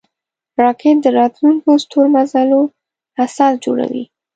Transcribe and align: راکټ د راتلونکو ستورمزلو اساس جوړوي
راکټ 0.61 0.97
د 1.03 1.07
راتلونکو 1.19 1.69
ستورمزلو 1.83 2.61
اساس 3.25 3.53
جوړوي 3.65 4.03